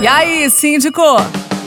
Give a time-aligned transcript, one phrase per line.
[0.00, 1.02] E aí, síndico?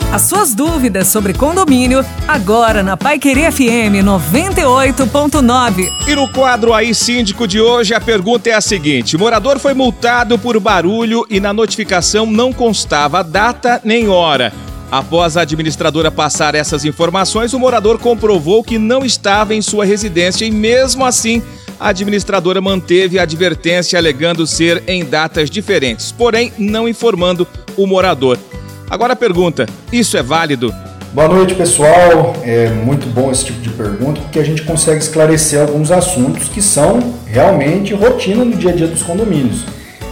[0.10, 5.92] As suas dúvidas sobre condomínio, agora na Pai Querer FM 98.9.
[6.08, 10.40] E no quadro aí, síndico de hoje, a pergunta é a seguinte: morador foi multado
[10.40, 14.54] por barulho e na notificação não constava data nem hora.
[14.90, 20.46] Após a administradora passar essas informações, o morador comprovou que não estava em sua residência
[20.46, 21.42] e, mesmo assim,
[21.82, 28.38] a administradora manteve a advertência alegando ser em datas diferentes, porém não informando o morador.
[28.88, 30.72] Agora a pergunta: isso é válido?
[31.12, 32.36] Boa noite, pessoal.
[32.44, 36.62] É muito bom esse tipo de pergunta porque a gente consegue esclarecer alguns assuntos que
[36.62, 39.66] são realmente rotina no dia a dia dos condomínios.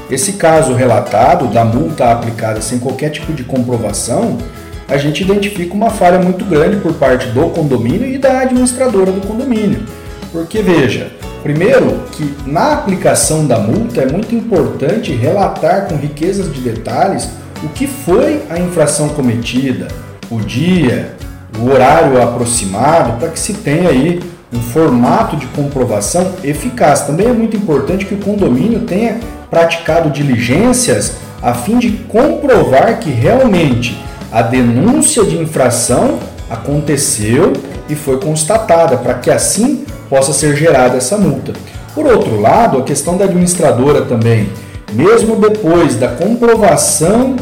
[0.10, 4.40] Esse caso relatado da multa aplicada sem qualquer tipo de comprovação
[4.88, 9.22] a gente identifica uma falha muito grande por parte do condomínio e da administradora do
[9.22, 9.86] condomínio.
[10.32, 16.62] Porque veja, primeiro que na aplicação da multa é muito importante relatar com riquezas de
[16.62, 17.30] detalhes
[17.64, 19.88] o que foi a infração cometida,
[20.30, 21.16] o dia,
[21.60, 24.22] o horário aproximado, para que se tenha aí
[24.54, 27.02] um formato de comprovação eficaz.
[27.02, 33.10] Também é muito importante que o condomínio tenha praticado diligências a fim de comprovar que
[33.10, 33.98] realmente
[34.32, 37.54] a denúncia de infração aconteceu
[37.88, 41.54] e foi constatada, para que assim possa ser gerada essa multa.
[41.94, 44.50] Por outro lado, a questão da administradora também,
[44.94, 47.36] mesmo depois da comprovação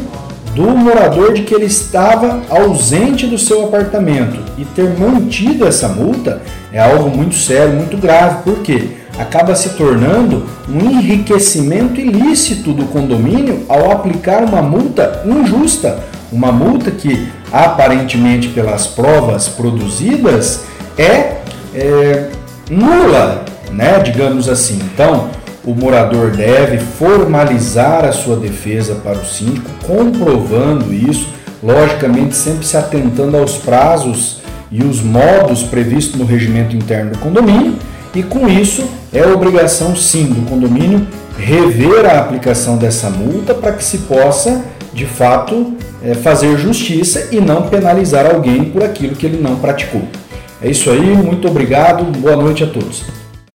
[0.54, 6.42] do morador de que ele estava ausente do seu apartamento e ter mantido essa multa,
[6.72, 8.88] é algo muito sério, muito grave, porque
[9.18, 16.90] acaba se tornando um enriquecimento ilícito do condomínio ao aplicar uma multa injusta uma multa
[16.90, 20.64] que, aparentemente, pelas provas produzidas,
[20.96, 21.38] é,
[21.74, 22.30] é
[22.70, 24.78] nula, né, digamos assim.
[24.92, 25.30] Então,
[25.64, 31.28] o morador deve formalizar a sua defesa para o síndico, comprovando isso,
[31.62, 37.74] logicamente sempre se atentando aos prazos e os modos previstos no regimento interno do condomínio,
[38.14, 41.06] e com isso é obrigação sim do condomínio
[41.38, 44.62] rever a aplicação dessa multa para que se possa
[44.98, 50.02] de fato, é, fazer justiça e não penalizar alguém por aquilo que ele não praticou.
[50.60, 53.17] É isso aí, muito obrigado, boa noite a todos.